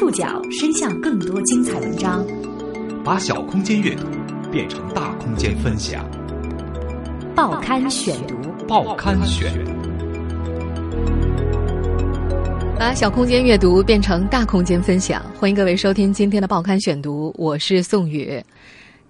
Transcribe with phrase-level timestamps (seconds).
[0.00, 2.26] 触角伸向更多精彩文章，
[3.04, 4.06] 把小空间阅读
[4.50, 6.02] 变成大空间分享。
[7.36, 8.34] 报刊选读，
[8.66, 9.52] 报刊选。
[12.78, 18.42] 把小空间阅读变成大空间分享，欢迎各位收听今天的报刊选读，我是宋宇。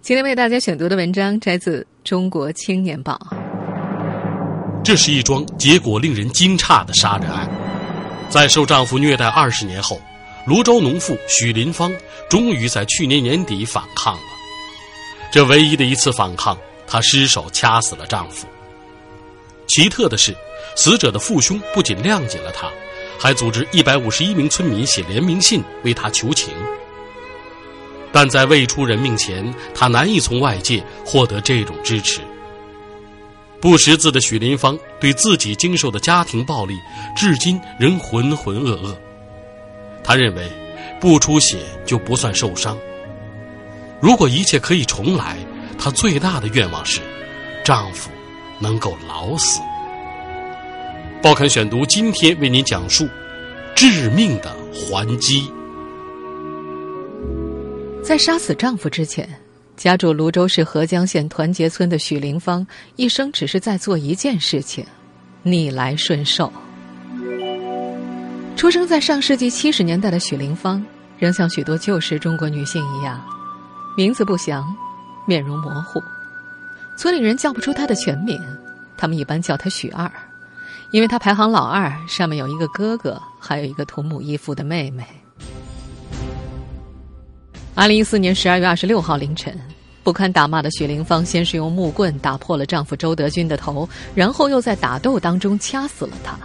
[0.01, 3.17] 今天为大家选读的文章摘自《中国青年报》。
[4.83, 7.49] 这是一桩结果令人惊诧的杀人案，
[8.29, 9.97] 在受丈夫虐待二十年后。
[10.47, 11.93] 泸州农妇许林芳
[12.29, 14.23] 终于在去年年底反抗了。
[15.33, 18.47] 这唯一的一次反抗，她失手掐死了丈夫。
[19.69, 20.35] 奇特的是，
[20.75, 22.69] 死者的父兄不仅谅解了她，
[23.19, 26.53] 还组织一百五十一名村民写联名信为她求情。
[28.11, 32.21] 但在未出人命前，她难以从外界获得这种支持。
[33.61, 36.75] 不识字的许林芳对自己经受的家庭暴力，
[37.15, 38.97] 至今仍浑浑噩噩。
[40.03, 40.51] 他认为，
[41.01, 42.77] 不出血就不算受伤。
[44.01, 45.37] 如果一切可以重来，
[45.79, 47.01] 她最大的愿望是，
[47.65, 48.11] 丈夫
[48.59, 49.61] 能够老死。
[51.23, 53.07] 报刊选读今天为您讲述
[53.75, 55.51] 致命的还击。
[58.03, 59.29] 在杀死丈夫之前，
[59.77, 64.85] 家住泸州市合江县团结村的许林芳，一生只是在做一件事情：
[65.43, 66.51] 逆来顺受。
[68.57, 70.85] 出生在上世纪七十年代的许玲芳，
[71.19, 73.21] 仍像许多旧时中国女性一样，
[73.97, 74.65] 名字不详，
[75.27, 76.01] 面容模糊。
[76.97, 78.39] 村里人叫不出她的全名，
[78.99, 80.11] 他们一般叫她许二，
[80.93, 85.05] 因为她排行老二，上面有一个哥哥，还有一个同母异父的妹妹。
[87.75, 89.59] 二零一四年十二月二十六号凌晨，
[90.05, 96.37] 不堪打骂的许灵芳先是用木棍打破了丈夫周德军的头，然后又在打斗当中掐死了他。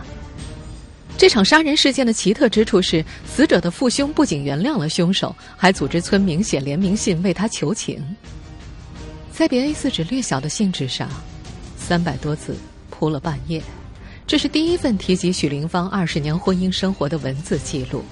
[1.17, 8.03] 这场杀人事件的奇特之处是，死者的父兄不仅原谅了凶手，还组织村民写联名信为他求情。
[9.31, 11.09] 在比 A4 纸略小的信纸上，
[11.77, 12.57] 三百多字
[12.89, 13.61] 铺了半夜，
[14.27, 18.03] 这是第一份提及许玲芳二十年婚姻生活的文字记录。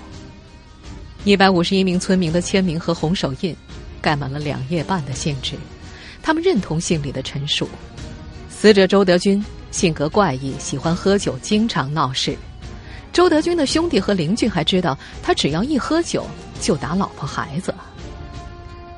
[1.25, 3.55] 一百五十一名村民的签名和红手印，
[4.01, 5.55] 盖满了两页半的信纸。
[6.21, 7.67] 他们认同信里的陈述：
[8.49, 12.37] 死者周德军性格怪异，喜欢喝酒，经常闹事。
[13.13, 16.25] 周德军的兄弟和邻居还知道，他只要一喝酒
[16.59, 17.73] 就打老婆孩子。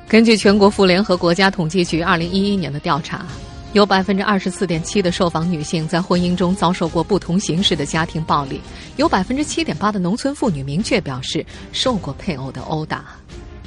[0.08, 3.25] 根据全国妇联和国家统计局二零一一年的调查，
[3.74, 8.62] 有百分之二十四点七的受访女性在婚姻中遭受过不同形式的家庭暴力，
[8.96, 13.04] 有百分之七点八的农村妇女明确表示受过配偶的殴打。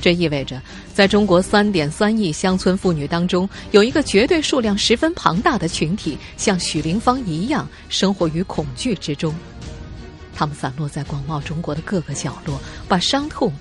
[0.01, 0.63] 这意味着，
[0.95, 9.35] 在中国三点三亿乡村妇女当中，有一个绝对数量十分庞大的群体，像许玲芳一样生活于恐惧之中。
[10.39, 13.53] 他们散落在广袤中国的各个角落，把伤痛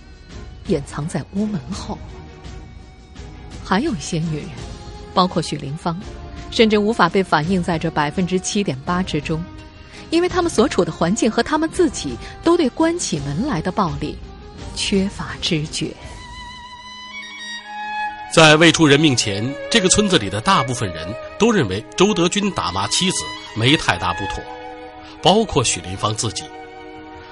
[0.68, 1.98] 掩藏在屋门后。
[3.66, 4.50] 还有一些女人，
[5.12, 6.00] 包括许林芳，
[6.52, 9.44] 甚至无法被反映在这百分之七点八之中，
[10.12, 14.16] 因为他们所处的环境和他们自己都对关起门来的暴力
[14.76, 15.92] 缺乏知觉。
[18.32, 23.18] 在未出人命前，这个村子里的大部分人都认为周德军打骂妻子
[23.56, 24.44] 没太大不妥，
[25.24, 26.44] 包括许林芳自己。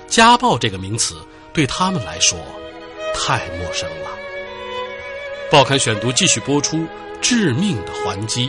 [0.08, 1.16] 家暴这个名词
[1.54, 2.38] 对他们来说
[3.14, 4.12] 太陌生了。
[5.52, 6.78] 报刊选读继续播出
[7.22, 8.48] 《致命的还击》。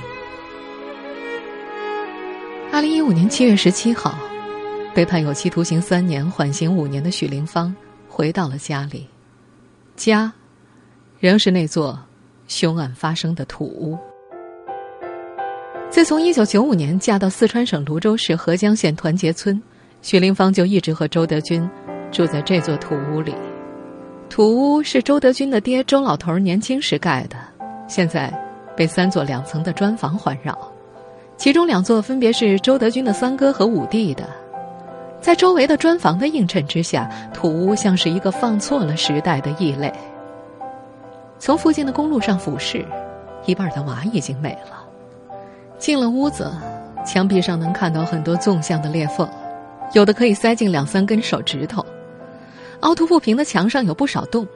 [2.72, 4.18] 二零一五年七月十七号，
[4.94, 7.74] 被判有期徒刑三年、缓刑五年的许林芳
[8.08, 9.06] 回到了家里，
[9.96, 10.32] 家
[11.18, 11.98] 仍是那座
[12.48, 13.98] 凶案发生的土屋。
[15.90, 19.60] 自从一九九五年嫁到四川省泸州市合江县团结村。
[20.06, 21.68] 许林芳就一直和周德军
[22.12, 23.34] 住在这座土屋里。
[24.30, 27.36] 土屋是周德军的爹周老头年轻时盖的，
[27.88, 28.32] 现在
[28.76, 30.56] 被三座两层的砖房环绕，
[31.36, 34.22] 其中两座分别是周德军的三哥和五弟的。
[35.20, 39.92] 在周围的砖房的映衬之下，土屋像是一个放错了时代的异类。
[41.40, 42.86] 从附近的公路上俯视，
[43.44, 44.86] 一半的瓦已经没了。
[45.78, 46.48] 进了屋子，
[47.04, 49.28] 墙壁上能看到很多纵向的裂缝。
[49.92, 51.84] 有的可以塞进两三根手指头，
[52.80, 54.46] 凹凸不平的墙上有不少洞。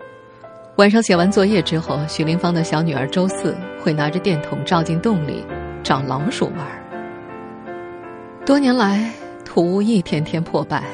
[0.77, 5.45] 晚上写完作业之后，许林芳的小女儿周四会拿着电筒照进洞里
[5.83, 6.67] 找老鼠玩。
[8.47, 9.11] 多年来，
[9.45, 10.85] 土屋一天天破败，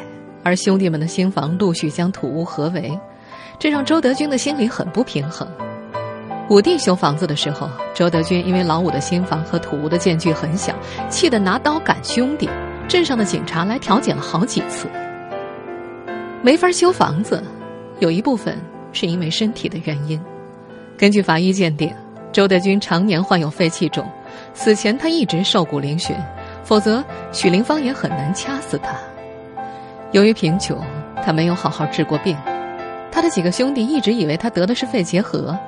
[0.42, 2.98] 而兄弟们的新房陆续将土屋合围，
[3.58, 5.46] 这让周德军的心里很不平衡。
[6.48, 10.74] 五弟修房子的时候，周德军因为老五的新房和土屋的间距很小，
[11.08, 12.48] 气得拿刀赶兄弟。
[12.88, 14.86] 镇上的警察来调解了好几次，
[16.40, 17.42] 没法修房子，
[17.98, 18.56] 有一部分
[18.92, 20.20] 是因为身体的原因。
[20.96, 21.92] 根据法医鉴定，
[22.32, 24.08] 周德军常年患有肺气肿，
[24.54, 26.14] 死前他一直瘦骨嶙峋，
[26.62, 28.92] 否则许林芳也很难掐死他。
[30.12, 30.80] 由于贫穷，
[31.24, 32.36] 他没有好好治过病。
[33.10, 35.58] 他的几个兄弟一直以为他得的是肺结核。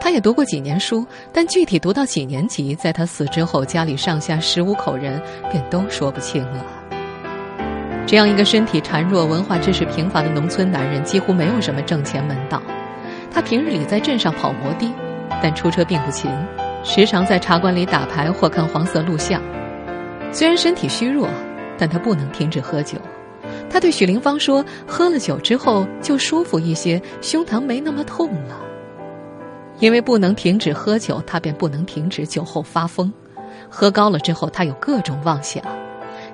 [0.00, 5.20] 他也读过几年书，但具体读到几年级，在他死之后，家里上下十五口人
[5.50, 6.64] 便都说不清了。
[8.06, 12.60] 这样一个身体孱弱、文化知识贫乏的农村男人，几乎没有什么挣钱门道。
[13.30, 14.90] 他平日里在镇上跑摩的，
[15.42, 16.28] 但出车并不勤，
[16.82, 19.40] 时常在茶馆里打牌或看黄色录像。
[20.32, 21.28] 虽然身体虚弱，
[21.78, 22.98] 但他不能停止喝酒。
[23.68, 28.58] 他对许灵芳说：“喝了酒之后就舒服一些，胸膛没那么痛了。”
[29.80, 33.12] 因为不能停止喝酒，他便不能停止酒后发疯。
[33.68, 35.62] 喝高了之后，他有各种妄想，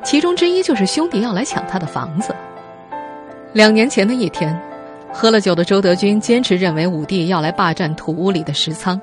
[0.05, 2.35] 其中之一就是兄弟要来抢他的房子。
[3.53, 4.59] 两年前的一天，
[5.13, 9.01] 喝了酒的周德军坚持认为五弟要来霸占土屋里的石仓，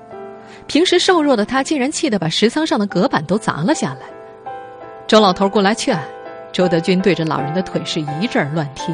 [0.67, 4.07] 平时瘦弱的他竟然气得把石仓上的隔板都砸了下来。
[5.07, 5.97] 周老头过来劝。
[6.51, 8.93] 周德军对着老人的腿是一阵乱踢。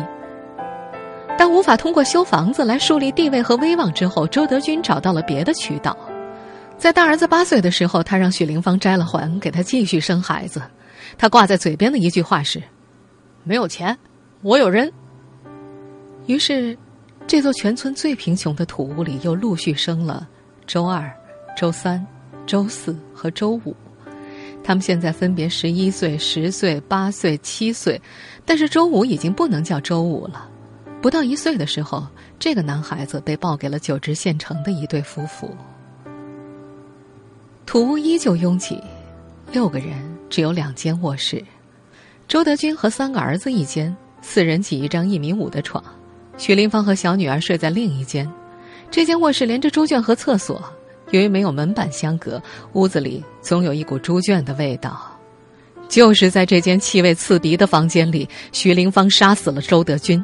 [1.39, 5.97] 当无法通过修房子来树立地位和威望之后，周德军找到了别的渠道。
[6.77, 10.61] 在大儿子八岁的时候，他让许灵芳摘了环，给他继续生孩子。
[11.17, 12.61] 他挂在嘴边的一句话是
[13.45, 13.97] ：“没有钱，
[14.41, 14.91] 我有人。”
[16.27, 16.77] 于是，
[17.25, 20.27] 这座全村最贫穷的土屋里又陆续生了
[20.67, 21.09] 周二、
[21.55, 22.05] 周三、
[22.45, 23.73] 周四和周五。
[24.61, 28.01] 他们现在分别十一岁、十岁、八岁、七岁，
[28.43, 30.49] 但是周五已经不能叫周五了。
[31.01, 32.05] 不到一岁的时候，
[32.37, 35.55] 这个男孩子被抱给了九直县城的一对夫妇。
[37.65, 38.81] 土屋依旧拥挤，
[39.51, 39.95] 六个人
[40.29, 41.41] 只有两间卧室，
[42.27, 45.81] 周德军和三个儿子一间，四人挤一张一米五的床，
[46.37, 48.29] 许林芳和小女儿睡在另一间。
[48.91, 50.61] 这间卧室连着猪圈和厕所。
[51.11, 52.41] 由于没有门板相隔，
[52.73, 54.99] 屋子里总有一股猪圈的味道。
[55.87, 60.23] 就是在这间气味刺鼻的房间里，徐林芳杀死了周德军。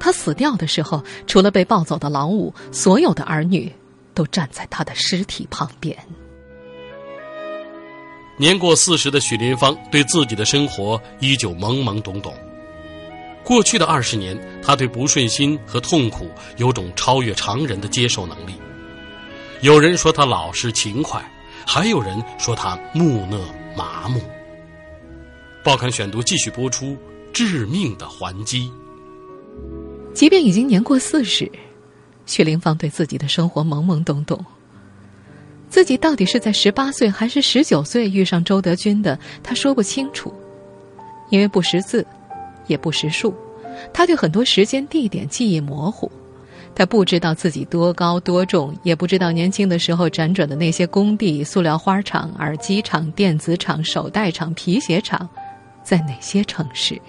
[0.00, 3.72] 他死掉的时候，除了被抱走的老五，所有的儿女
[4.14, 5.96] 都站在他的尸体旁边。
[8.36, 12.32] 年过四十的许林芳对自己的生活依旧懵懵懂懂。
[13.42, 18.54] 过去的二十年，他对不顺心和痛苦有种超越常人的接受能力。
[19.60, 21.20] 有人说他老实勤快，
[21.66, 23.40] 还有人说他木讷
[23.76, 24.20] 麻木。
[25.64, 26.86] 报刊选读继续播出
[27.32, 28.68] 《致命的还击》。
[30.18, 31.48] 即便已经年过四十，
[32.26, 34.44] 薛灵芳对自己的生活懵懵懂懂。
[35.68, 40.34] 自己到底是在十八岁还是十九岁遇上周德军的，他说不清楚，
[41.30, 42.04] 因为不识字，
[42.66, 43.32] 也不识数，
[43.92, 46.10] 他对很多时间地点记忆模糊。
[46.74, 55.28] 他不知道自己多高多重，也不知道年轻的时候辗转的那些工地、塑料花厂、耳机厂、电子厂、手袋厂、皮鞋厂，
[55.84, 57.00] 在哪些城市。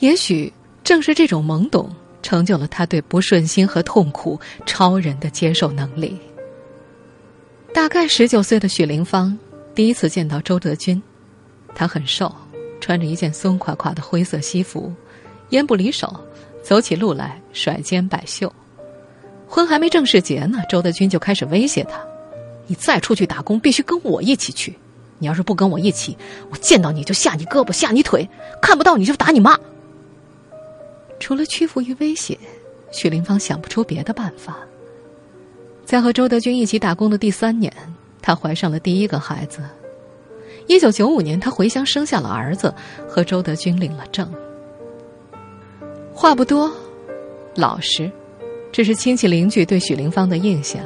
[0.00, 0.52] 也许
[0.88, 6.16] 正是这种懵懂，成就了他对不顺心和痛苦超人的接受能力。
[7.74, 9.38] 大概十九岁的许凌芳
[9.74, 11.02] 第一次见到周德军，
[11.74, 12.34] 他很瘦，
[12.80, 14.90] 穿着一件松垮垮的灰色西服，
[15.50, 16.18] 烟不离手。
[16.62, 18.50] 走起路来甩肩摆袖，
[19.46, 22.00] 婚还没正式结呢，周德军就开始威胁他
[22.66, 24.74] ：“你再出去打工，必须跟我一起去。
[25.18, 26.16] 你要是不跟我一起，
[26.48, 28.26] 我见到你就下你胳膊下你腿，
[28.62, 29.54] 看不到你就打你妈。”
[31.18, 32.38] 除了屈服于威胁，
[32.90, 34.58] 许林芳想不出别的办法。
[35.84, 37.72] 在和周德军一起打工的第三年，
[38.20, 39.62] 她怀上了第一个孩子。
[40.66, 42.72] 一九九五年，她回乡生下了儿子，
[43.08, 44.30] 和周德军领了证。
[46.12, 46.70] 话不多，
[47.54, 48.10] 老实，
[48.70, 50.82] 这是亲戚邻居对许灵芳的印象。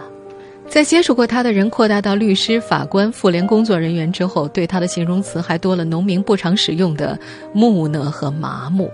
[0.68, 7.18] 在接触过他的人扩大到律师、法官、妇联工作人员之后，对他的形容词还多了农民不常使用的
[7.52, 8.90] 木讷和麻木。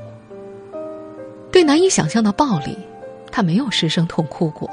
[1.59, 2.79] 对难以想象的暴力，
[3.33, 4.71] 他没有失声痛哭过。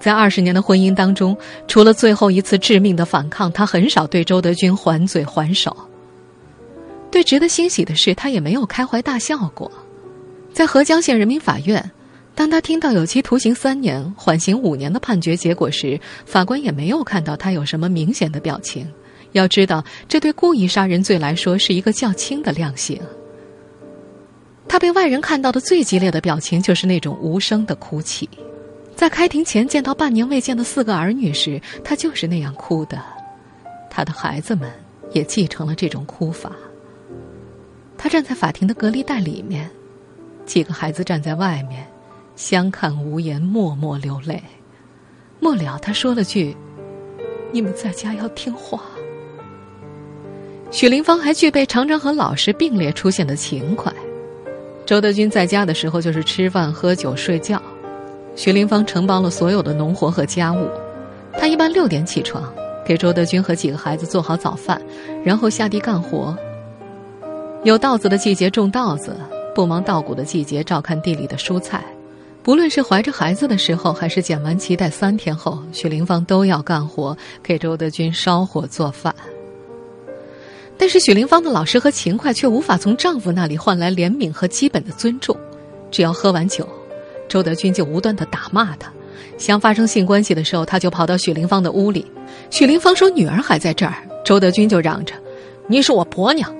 [0.00, 1.38] 在二十年的婚姻当中，
[1.68, 5.76] 除了最后一次致命的反抗，他很少对周德军还嘴还手。
[7.12, 9.70] 对值得欣喜的是，他也没有开怀大笑过。
[10.52, 11.88] 在合江县人民法院，
[12.34, 18.84] 当他听到有期徒刑三年、缓刑五年的判决结果时，法官也没有看到他有什么明显的表情。
[19.30, 23.00] 要知道，这对故意杀人罪来说是一个较轻的量刑。
[24.70, 28.30] 他被外人看到的最激烈的表情就是那种无声的哭泣。
[28.94, 33.02] 在开庭前见到半年未见的四个儿女时，他就是那样哭的。
[33.90, 34.70] 他的孩子们
[35.10, 36.52] 也继承了这种哭法。
[37.98, 39.68] 他站在法庭的隔离带里面。
[40.46, 41.84] 几个孩子站在外面，
[42.36, 44.40] 相看无言，默默流泪。
[45.40, 46.56] 末了，他说了句
[47.50, 48.80] ：“你们在家要听话。”
[50.70, 53.92] 许林芳还具备常常和老师并列出现的勤快。
[54.90, 57.62] 周德军在家的时候就是吃饭、喝酒、睡觉，
[58.34, 60.68] 徐林芳承包了所有的农活和家务。
[61.34, 62.52] 他一般六点起床，
[62.84, 64.82] 给周德军和几个孩子做好早饭，
[65.24, 66.36] 然后下地干活。
[67.62, 69.16] 有稻子的季节种稻子，
[69.54, 71.84] 不忙稻谷的季节照看地里的蔬菜。
[72.42, 79.14] 不论是怀着孩子的时候，还是剪完脐带三天后，许林芳都要干活，给周德军烧火做饭。
[80.80, 85.36] 但是许林芳的老实和勤快却无法从丈夫那里换来怜悯和基本的尊重。
[85.90, 86.66] 只要喝完酒，
[87.28, 88.90] 周德军就无端的打骂她。
[89.36, 92.10] 想发生性关系的时候，他就跑到许林芳的屋里。
[92.48, 93.94] 许林芳说：“女儿还在这儿。”
[94.24, 95.14] 周德军就嚷着
[95.68, 96.50] ：“你是我婆娘。”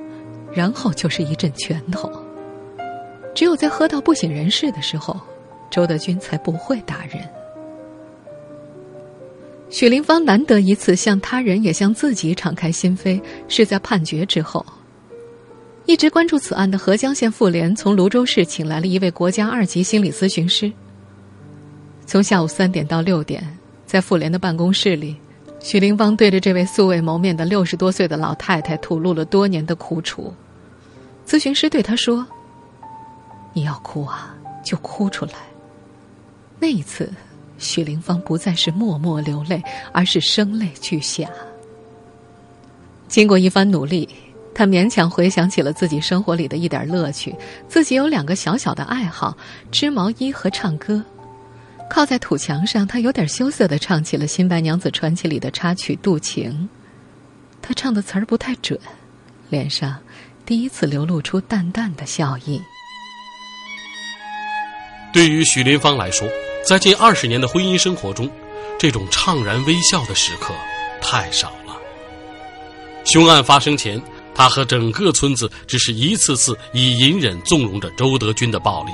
[0.53, 2.13] 然后就是一阵拳头。
[3.35, 5.19] 只有在喝到不省人事的时候，
[5.71, 7.27] 周德军才不会打人。
[9.71, 14.67] 许林芳难得一次向他人也向自己敞开心扉，是在判决之后。
[15.87, 20.71] 一直关注此案的合江县妇联从泸州市请来了一位国家二级心理咨询师。
[22.05, 25.17] 从下午三点到六点，在妇联的办公室里，
[25.61, 30.35] 许林芳对着这位素未谋面的六十多岁的老太太吐露了多年的苦楚。
[31.25, 32.27] 咨询师对她说
[33.55, 34.35] ：“你要哭啊，
[34.65, 35.33] 就哭出来。”
[36.59, 37.09] 那一次。
[37.61, 39.63] 许林芳不再是默默流泪，
[39.93, 41.29] 而是声泪俱下。
[43.07, 44.09] 经过一番努力，
[44.55, 47.35] 她勉强回想起了自己生活里的一点乐趣。
[47.69, 49.37] 自己有两个小小的爱好：
[49.71, 51.05] 织毛衣和唱歌。
[51.91, 56.51] 靠在土墙上，她有点羞涩的唱起了《新白娘子传奇》里的插曲《渡情》。
[57.61, 58.79] 她唱的词儿不太准，
[59.49, 59.99] 脸上
[60.47, 62.61] 第一次流露出淡淡的笑意。
[65.13, 66.27] 对于许林芳来说。
[66.67, 68.31] 在近二十年的婚姻生活中，
[68.79, 70.55] 这种怅然微笑的时刻
[71.01, 71.77] 太少了。
[73.05, 74.01] 凶案发生前，
[74.35, 78.93] 他和整个村子只是一次次以隐忍纵容着周德军的暴力。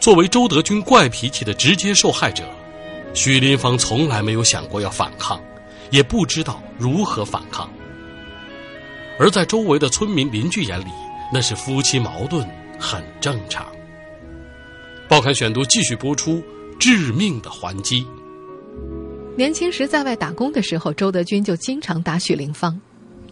[0.00, 2.44] 作为周德军怪脾气的直接受害者，
[3.14, 5.42] 许林芳从来没有想过要反抗，
[5.90, 7.68] 也不知道如何反抗。
[9.18, 10.90] 而在周围的村民邻居眼里，
[11.32, 12.46] 那是夫妻矛盾
[12.78, 13.66] 很正常。
[15.14, 16.42] 报刊选读继续播出：
[16.76, 18.04] 致命的还击。
[19.36, 22.76] 年轻时在外打工的时候，周德军就经常打许林芳。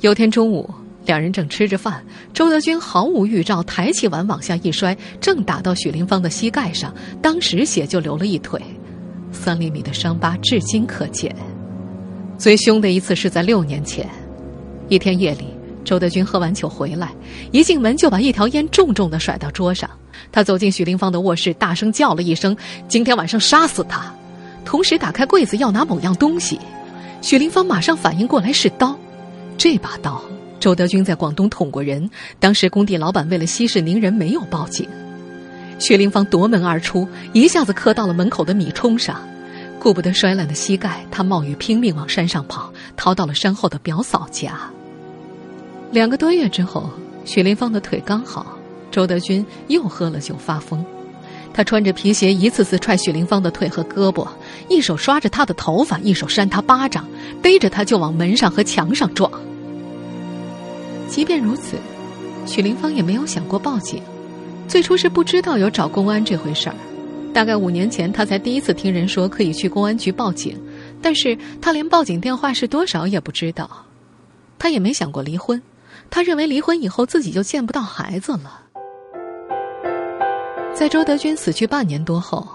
[0.00, 0.72] 有天中午，
[1.06, 2.00] 两人正吃着饭，
[2.32, 8.62] 周德军毫无预兆，抬起碗往下一摔，正打到许林芳的膝盖上，当时血就流了一腿，
[9.32, 11.34] 三厘米的伤疤至今可见。
[12.38, 14.08] 最凶的一次是在六年前，
[14.88, 15.48] 一天夜里，
[15.82, 17.12] 周德军喝完酒回来，
[17.50, 19.90] 一进门就把一条烟重重的甩到桌上。
[20.32, 22.56] 他走进许林芳的卧室，大声叫了一声
[22.88, 24.12] ：“今天晚上杀死他！”
[24.64, 26.58] 同时打开柜子要拿某样东西。
[27.20, 28.96] 许林芳马上反应过来是刀，
[29.58, 30.22] 这把刀
[30.58, 32.10] 周德军在广东捅过人。
[32.40, 34.88] 当时工地老板为了息事宁人，没有报警。
[35.78, 39.20] 许林芳夺门而出，一下子磕到了门口的米冲上，
[39.78, 44.70] 顾不得摔烂的膝盖，他冒雨拼命往山上跑，逃到了山后的表嫂家。
[45.90, 46.88] 两个多月之后，
[47.24, 48.58] 许林芳的腿刚好。
[48.92, 50.84] 周德军又喝了酒发疯，
[51.52, 54.28] 他穿着皮鞋一次次踹许林芳的腿和胳膊，
[54.68, 57.04] 一手刷着她的头发，一手扇她巴掌，
[57.42, 59.32] 背着她就往门上和墙上撞。
[61.08, 61.76] 即便如此，
[62.46, 64.02] 许林芳也没有想过报警。
[64.68, 66.76] 最初是不知道有找公安这回事儿，
[67.34, 70.58] 大概五年前他才第一次听人说可以去公安局报警，
[71.02, 73.68] 但是他连报警电话是多少也不知道。
[74.58, 75.60] 他也没想过离婚，
[76.08, 78.60] 他认为离婚以后自己就见不到孩子了。
[80.74, 82.48] 在周德军死去半年多后，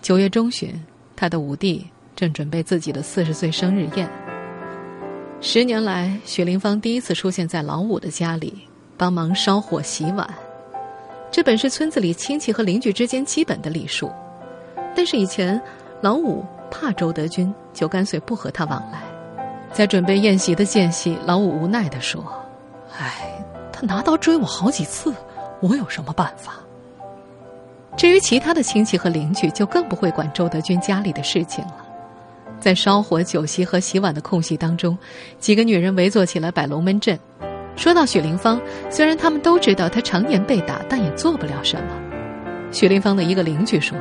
[0.00, 0.74] 九月中旬，
[1.14, 1.86] 他的五弟
[2.16, 4.10] 正准备自己的四十岁生日宴。
[5.42, 10.28] 十年来，许林芳第一次出现在老五的家里，帮忙烧火洗碗。
[11.30, 14.10] 这本是村子里亲戚和邻居之间基本的礼数，
[14.96, 15.60] 但是以前
[16.00, 19.02] 老五怕周德军，就干脆不和他往来。
[19.70, 22.24] 在准备宴席的间隙，老五无奈地说
[22.98, 25.14] ：“哎，他拿刀追我好几次，
[25.60, 26.54] 我有什么办法？”
[27.96, 31.76] 至于其他的亲戚和邻居，就更不会管周德军家里的事情了。
[32.58, 34.96] 在烧火、酒席和洗碗的空隙当中，
[35.38, 37.18] 几个女人围坐起来摆龙门阵。
[37.76, 41.96] 说到许林芳，虽然他们都知道她常年被打，但也做不了什么。
[42.72, 43.96] 许林芳的一个邻居说：“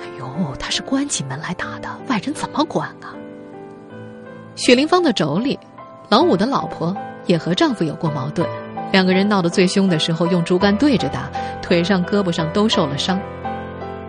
[0.00, 3.14] 哎呦，她是关起门来打的，外人怎么管啊？”
[4.56, 5.56] 许林芳的妯娌，
[6.08, 6.96] 老五的老婆，
[7.26, 8.48] 也和丈夫有过矛盾。
[8.92, 13.20] 两个人闹得最凶的时候，用竹竿对着打，腿上、胳膊上都受了伤。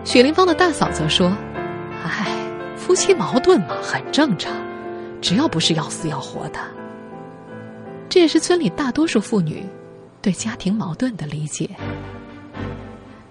[0.04, 1.30] 许林芳的大嫂则说
[2.02, 2.26] ：“哎，
[2.76, 4.52] 夫妻矛盾嘛，很正常，
[5.20, 6.58] 只要不是要死要活的。”
[8.08, 9.62] 这也是村里大多数妇女
[10.22, 11.68] 对家庭矛盾的理解。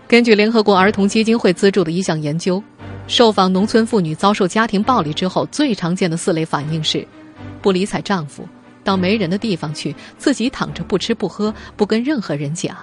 [0.07, 2.61] 根据联合国儿童基金会资助的一项研究，
[3.07, 7.07] 受访农村妇女遭受家庭暴力之后，最常见的四类反应是：
[7.61, 8.47] 不理睬丈夫，
[8.87, 12.73] 到没人的地方去，自己躺着不吃不喝，不跟任何人讲。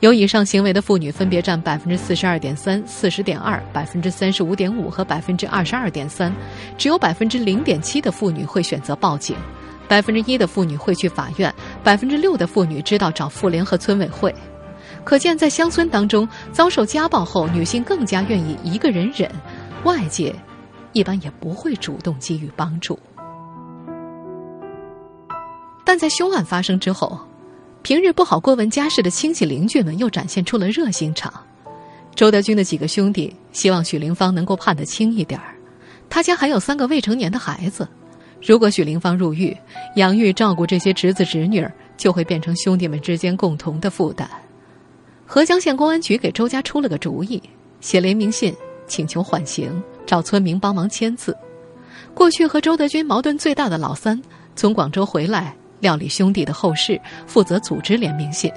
[0.00, 6.34] 有以上行为的妇女分别占百分之四十二点三、四十点二、百分之三十五点五和百分之二十二点三，
[6.76, 9.36] 只有百分之零点七的妇女会选择报警，
[9.86, 14.34] 百分之一的妇女会去法院，百分之六的妇女知道找妇联和村委会。
[15.04, 19.30] 可见，在乡村当中，遭受家暴后，女性更加愿意一个人忍，
[19.84, 20.34] 外界
[20.92, 22.98] 一般也不会主动给予帮助。
[25.90, 27.18] 但在凶案发生之后，
[27.82, 31.34] 平日不好过问家事的亲戚邻居们又展现出了热心肠。
[32.14, 35.56] 周德军的几个兄弟希望许林芳能够判得轻一点儿，
[36.08, 37.88] 他家还有三个未成年的孩子，
[38.40, 39.56] 如果许林芳入狱，
[39.96, 44.30] 养育照顾这些侄子侄女儿就会变成兄弟们之间共同的负担。
[45.26, 47.42] 合江县公安局给周家出了个主意，
[47.80, 48.54] 写联名信
[48.86, 51.36] 请求缓刑，找村民帮忙签字。
[52.14, 54.22] 过去和周德军矛盾最大的老三
[54.54, 58.52] 从广州回来，料理兄弟的后事，负责组织联名信。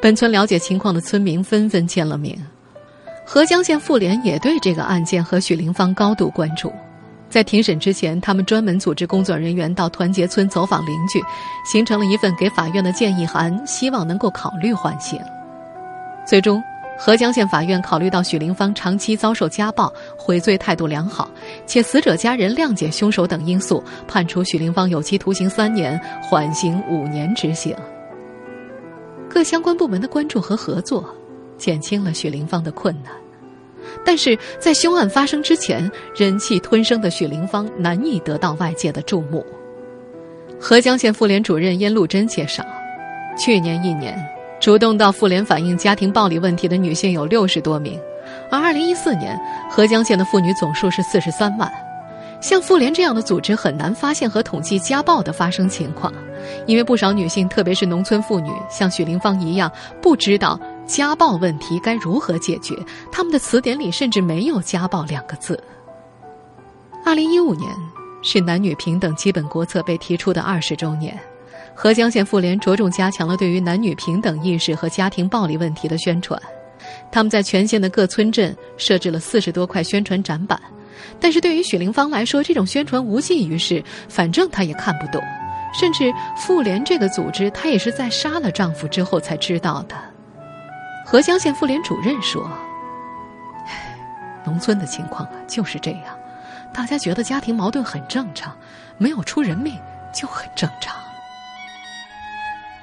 [0.00, 2.36] 本村了解情况的村民纷纷签了名。
[3.24, 6.72] 合江县妇联也对这个案件和许林芳高度关注，
[7.30, 11.22] 在庭审之前，他们专门组织工作人员到团结村走访邻居，
[11.64, 15.20] 形成了一份给法院的建议函，希望能够考虑缓刑。
[16.26, 16.62] 最终，
[17.04, 21.28] 合江县法院考虑到许林芳长期遭受家暴、悔罪态度良好，
[21.66, 27.74] 且死者家人谅解凶手等因素，判处许林芳有期徒刑三年，缓刑五年执行。
[29.28, 31.04] 各相关部门的关注和合作，
[31.58, 33.12] 减轻了许林芳的困难。
[34.04, 39.44] 但是在凶案发生之前，忍气吞声的许林芳难以得到外界的注目。
[40.60, 42.62] 合江县妇联主任燕露珍介绍，
[43.36, 44.16] 去年一年。
[44.62, 48.00] 主动到妇联反映家庭暴力问题的女性有六十多名，
[48.48, 49.36] 而二零一四年
[49.68, 51.68] 合江县的妇女总数是四十三万。
[52.40, 56.12] 像妇联这样的组织很难发现和统计家暴的发生情况，
[56.64, 59.68] 因为不少女性，特别是农村妇女，像许林芳一样，
[60.00, 62.76] 不知道家暴问题该如何解决，
[63.10, 65.60] 他们的词典里甚至没有“家暴”两个字。
[67.04, 67.68] 二零一五年
[68.22, 71.18] 是男女平等基本国策被提出的二十周年。
[71.74, 76.40] 合江县妇联着重加强了对于男女平等意识和家庭暴力问题的宣传，
[77.10, 80.60] 他们在全县的各村镇设置了四十多块宣传展板。
[81.18, 85.22] 但是对于许林芳来说，这种宣传无济于事，反正她也看不懂。
[85.72, 89.96] 甚至妇联这个组织，她也是在杀了丈夫之后才知道的。
[91.06, 92.48] 合江县妇联主任说
[94.44, 96.16] ：“农村的情况啊就是这样，
[96.74, 98.54] 大家觉得家庭矛盾很正常，
[98.98, 99.74] 没有出人命
[100.12, 100.94] 就很正常。”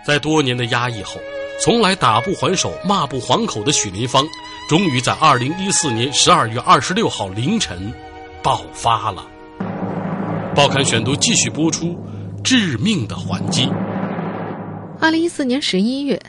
[0.10, 1.22] 在多年的压抑后，
[1.62, 4.26] 从来打不还手、骂不还口的许林芳，
[4.68, 7.94] 终于在二零一四年十二月二十六号凌晨
[8.42, 9.24] 爆发了。
[10.56, 11.96] 报刊选读继续播出：
[12.44, 13.70] 致命的还击。
[15.00, 16.20] 二零一四年十一月，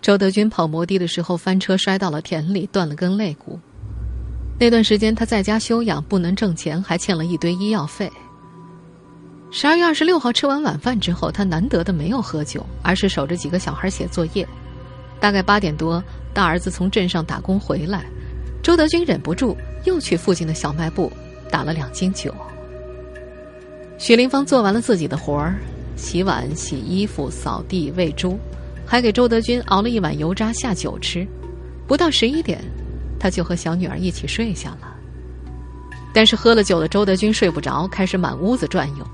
[0.00, 3.60] 周德军跑摩的的时候翻车摔到了田里，断了根肋骨。
[4.58, 8.10] 那段时间他在家休养，不能挣钱，还欠了一堆医药费。
[9.58, 14.46] 十二月二十六号吃完晚饭之后，他难得的没有喝酒，而是守着几个小孩写作业。
[15.18, 18.04] 大概八点多，大儿子从镇上打工回来，
[18.62, 21.10] 周德军忍不住又去附近的小卖部
[21.50, 22.34] 打了两斤酒。
[23.96, 25.54] 许林芳做完了自己的活儿，
[25.96, 28.38] 洗碗、洗衣服、扫地、喂猪，
[28.84, 31.26] 还给周德军熬了一碗油渣下酒吃。
[31.86, 32.62] 不到十一点，
[33.18, 34.94] 他就和小女儿一起睡下了。
[36.12, 39.06] 但是喝了酒的周德军睡不着，开始满屋子转悠。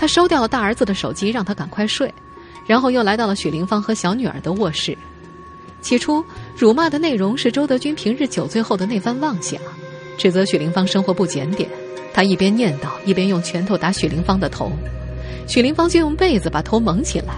[0.00, 2.10] 他收掉了大儿子的手机，让他赶快睡，
[2.66, 4.96] 然后又来到了许林芳和小女儿的卧室。
[5.82, 6.24] 起初，
[6.56, 9.60] 辱骂的内容是周德军平日酒醉后的那番妄想，
[10.16, 11.68] 指责许林芳生活不检点。
[12.14, 14.72] 他一边念叨，一边用拳头打许林芳的头。
[15.46, 17.34] 许林芳就用被子把头蒙起来。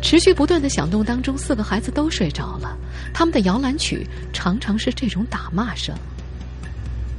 [0.00, 2.74] 持续不断的响动当中，四个孩子都睡着了。
[3.12, 5.94] 他们的摇篮曲常常是这种打骂声。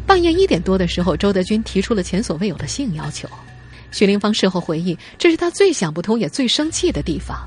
[0.07, 3.29] 半夜一点多的时候，周德军提出了前所未有的性要求。
[3.93, 7.37] 许林芳事后回忆，这是她最想不通也最生气的地方。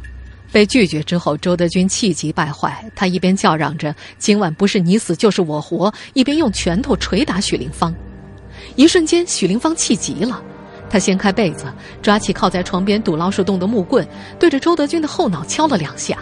[0.52, 7.94] 被拒绝之后，周德军气急败坏，他一边叫嚷着“今晚不是你死就是我活”，一边用拳头捶打许林芳。
[8.76, 10.42] 一瞬间，许林芳气急了，
[10.88, 11.66] 她掀开被子，
[12.00, 14.06] 抓起靠在床边堵老鼠洞的木棍，
[14.38, 16.16] 对着周德军的后脑敲了两下。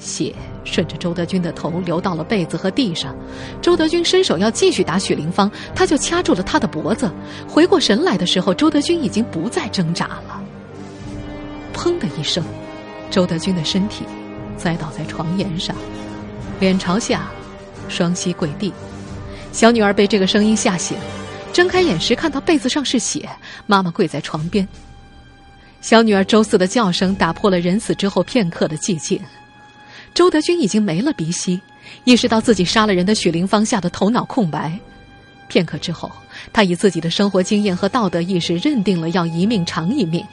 [0.00, 0.34] 血
[0.64, 3.14] 顺着周德军的头流到了被子和地上。
[3.60, 7.10] 周德军伸手要继续打许林芳，他就掐住了他的脖子。
[7.46, 10.42] 回过神来的时候，周德军已经不再挣扎了。
[11.74, 12.42] 砰的一声，
[13.10, 14.04] 周德军的身体
[14.56, 15.76] 栽倒在床沿上，
[16.58, 17.30] 脸朝下，
[17.88, 18.72] 双膝跪地。
[19.52, 20.96] 小女儿被这个声音吓醒，
[21.52, 23.28] 睁开眼时看到被子上是血，
[23.66, 24.66] 妈妈跪在床边。
[25.80, 29.18] 小女儿周四的叫声打破了人死之后片刻的寂静。
[30.14, 31.60] 周德军已经没了鼻息，
[32.04, 34.78] 意识到自己杀了人的许林芳吓得头脑空白。
[35.48, 36.10] 片刻之后，
[36.52, 40.24] 他以自己的生活经验和道德意识认定了要一命偿一命。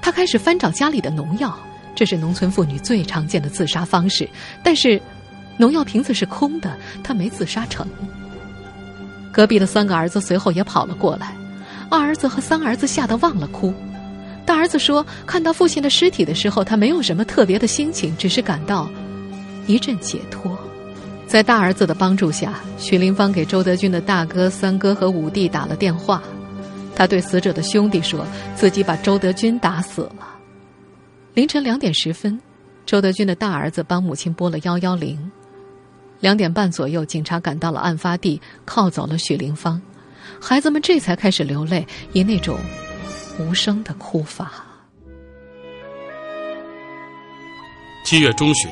[0.00, 1.58] 他开始翻找家里的农药，
[1.94, 4.28] 这是农村妇女最常见的自杀方式。
[4.62, 5.00] 但是，
[5.58, 7.86] 农药瓶子是空的，他没自杀成。
[9.30, 11.34] 隔壁的三个儿子随后也跑了过来，
[11.90, 13.72] 二儿子和三儿子吓得忘了哭。
[14.44, 18.90] 大儿子说：“看到父亲的尸体的时候，他没有什么特别的心情，只是感到
[19.66, 20.58] 一阵解脱。”
[21.26, 26.22] 在大儿子的帮助下，许林芳给周德军的大哥、三哥和五弟打了电话。
[26.94, 30.36] 他对死者的兄弟说自己把周德军打死了。
[31.32, 32.38] 凌晨两点十分，
[32.84, 35.18] 周德军的大儿子帮母亲拨了幺幺零。
[36.20, 39.80] 两点半左右，警察赶到了案发地，铐走了许林芳。
[40.38, 42.58] 孩子们这才开始流泪，以那种
[43.40, 44.52] 无声的哭法。
[48.04, 48.70] 七月中旬，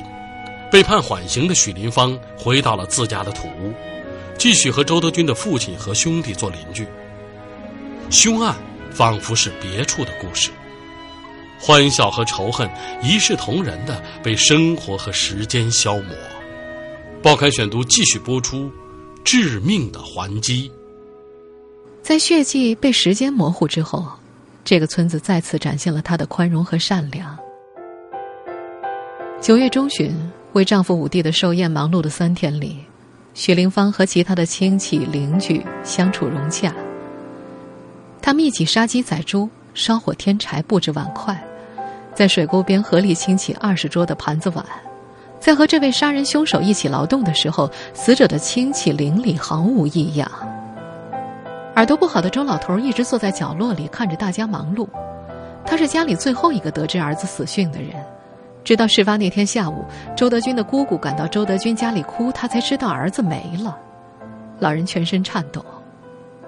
[0.71, 3.73] 被判缓刑的许林芳回到了自家的土屋，
[4.37, 6.87] 继续和周德军的父亲和兄弟做邻居。
[8.09, 8.55] 凶案
[8.89, 10.49] 仿佛是别处的故事，
[11.59, 12.69] 欢笑和仇恨
[13.03, 16.15] 一视同仁的被生活和时间消磨。
[17.21, 18.65] 报刊选读继续播出，
[19.25, 20.69] 《致命的还击》。
[22.01, 24.07] 在血迹被时间模糊之后，
[24.63, 27.37] 这个村子再次展现了他的宽容和善良。
[29.39, 30.11] 九月中旬，
[30.53, 32.77] 为丈夫武帝的寿宴忙碌的三天里，
[33.33, 36.73] 许林芳和其他的亲戚邻居相处融洽。
[38.21, 41.41] 他们一起杀鸡宰猪，烧火添柴，布置碗筷，
[42.13, 44.65] 在水沟边合力清洗二十桌的盘子碗。
[45.39, 50.29] 在和这位杀人凶手一起劳动的时候，死者的亲戚邻里毫无异样。
[51.77, 54.85] 耳朵不好的周老头一直坐在角落里看着大家忙碌。
[55.65, 57.91] 他是家里最后一个得知儿子死讯的人，
[58.63, 59.83] 直到事发那天下午，
[60.15, 63.77] 周德军的姑姑赶到周德军家里哭，他才知道儿子没了。
[64.59, 65.65] 老人全身颤抖，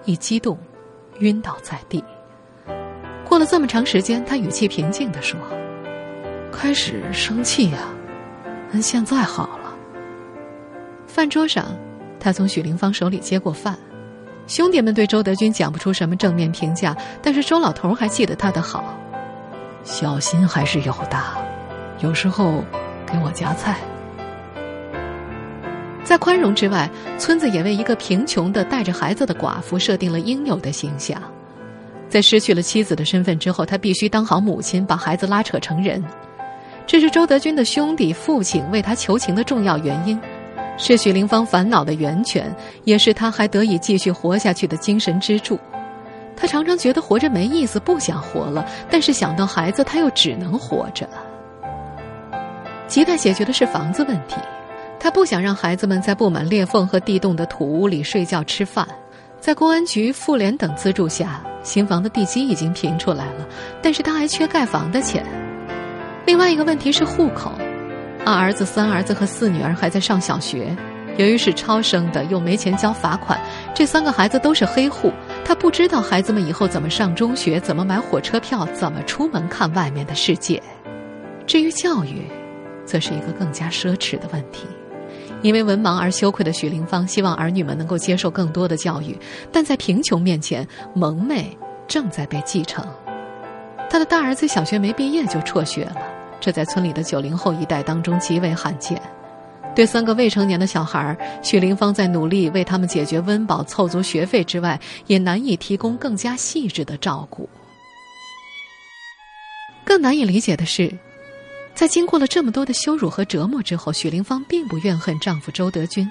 [0.06, 0.58] 一激动，
[1.20, 2.04] 晕倒在地。
[3.26, 5.40] 过了这么长时间，他语气平静地说
[6.54, 7.80] ：“开始生气呀。”
[8.82, 9.76] 现在好了。
[11.08, 11.66] 饭桌上，
[12.20, 13.78] 他从许林芳手里接过饭。
[14.46, 18.98] 兄弟们对周德军讲不出什么正面评价，但是周老头还记得他的好。
[19.84, 21.18] 小心还是有的，
[22.04, 22.62] 有时候
[23.06, 23.78] 给我夹菜。
[26.04, 31.20] 在宽容之外，村子也为一个贫穷的带着孩子的寡妇设定了应有的形象。
[32.10, 36.04] 在失去了妻子的身份之后，他必须当好母亲，把孩子拉扯成人。
[36.86, 40.20] 这是周德军的兄弟、父亲为他求情的重要原因，
[40.78, 45.58] 是许林芳烦恼的源泉，也是他还得以继续活下去的精神支柱。
[46.36, 51.08] 他常常觉得活着没意思，不想活了，但是想到孩子，他又只能活着。
[52.88, 54.36] 亟待解决的是房子问题，
[55.00, 58.88] 他不想让孩子们在布满裂缝和地洞的土屋里睡觉吃饭。
[59.40, 63.48] 在公安局、妇联等资助下，新房的地基已经平出来了，
[63.82, 65.26] 但是他还缺盖房的钱。
[66.26, 67.52] 另外一个问题是户口，
[68.26, 70.74] 二儿子、三儿子和四女儿还在上小学，
[71.18, 73.38] 由于是超生的，又没钱交罚款，
[73.74, 75.12] 这三个孩子都是黑户。
[75.44, 80.62] 他不知道孩子们以后怎么上中学，怎么买火车票，怎么出门看外面的世界。
[81.46, 82.22] 至于教育，
[82.86, 84.66] 则是一个更加奢侈的问题。
[85.42, 89.18] 因为文盲而羞愧的许林芳，希望儿女们能够接受更多的教育，
[89.52, 92.86] 但在贫穷面前，蒙昧正在被继承。
[93.90, 95.98] 他的大儿子小学没毕业就辍学了。
[96.40, 99.02] 这在村里的九零后一代当中极为罕见。
[99.76, 107.50] 对三个未成年的小孩，许林芳在努力为他们解决温饱、凑足学费之外，也难以提供更加细致的照顾。
[109.84, 110.92] 更难以理解的是，
[111.76, 116.10] 在经过了这么多的羞辱和折磨之后，许林芳并不怨恨丈夫周德军，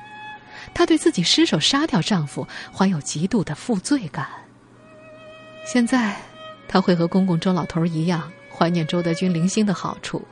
[0.75, 2.47] 她对自己失手杀掉丈夫
[2.77, 4.27] 怀有极度的负罪感。
[5.65, 6.17] 现在，
[6.67, 8.31] 她会和公公周老头一样。
[8.55, 10.23] 怀念周德军零星的好处，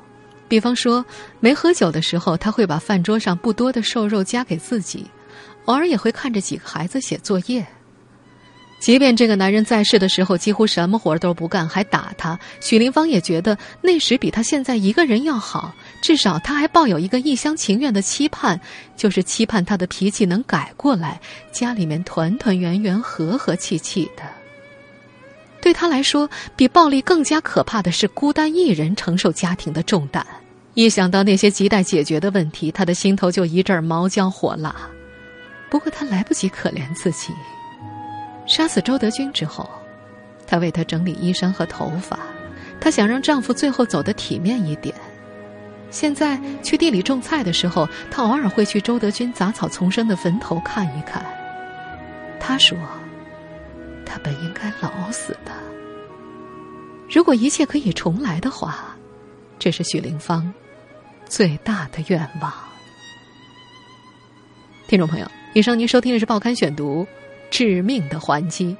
[0.46, 1.04] 比方说
[1.40, 5.06] 没喝酒的时候，他会把饭桌上不多的瘦肉夹给自己，
[5.64, 7.66] 偶尔也会看着几个孩子写作业。
[8.80, 15.74] 即便这个男人在世的时候几乎什么活都不干，还打他，许林芳也觉得那时比他现在一个人要好。
[16.00, 18.58] 至少他还抱有一个一厢情愿的期盼，
[18.96, 21.20] 就是期盼他的脾气能改过来，
[21.52, 24.22] 家里面团团圆圆、和和气气的。
[25.60, 30.26] 对他来说，比暴力更加可怕的是孤单一人承受家庭的重担。
[30.72, 34.74] 一想到那些亟待解决的问题，他的心头就一阵毛焦火辣。
[35.68, 37.34] 不过他来不及可怜自己。
[38.50, 39.70] 杀死周德军之后，
[40.44, 42.18] 她为他整理衣衫和头发，
[42.80, 44.92] 她想让丈夫最后走得体面一点。
[45.88, 51.24] 现在去地里种菜的时候，她偶尔会去周德军杂草丛生的坟头看一看。
[52.40, 52.76] 她说
[54.04, 55.52] ：“他本应该老死的。
[57.08, 58.96] 如果一切可以重来的话，
[59.60, 60.52] 这是许灵芳
[61.24, 62.52] 最大的愿望。”
[64.88, 67.04] 听众朋友，以上您收听的是《报刊选读》。
[67.50, 68.76] 致命的还击，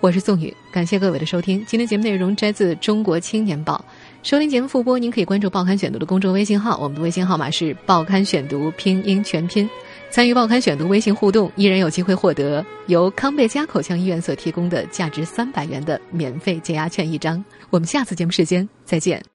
[0.00, 1.62] 我是宋宇，感谢各位的收听。
[1.66, 3.84] 今天节目内容摘自《中国青年报》，
[4.28, 9.68] 收听节目复播，您可以关注《报刊选读》的公众微信号，我们的微信号码是《报刊选读》拼音全拼。
[10.08, 17.44] 参与《报刊选读》微信互动，依然有机会获得由康贝佳口腔医院所提供的价值三百元的免费解压券一张。
[17.70, 19.22] 我们下次节目时间再见。